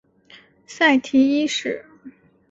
[0.65, 1.85] 塞提一世。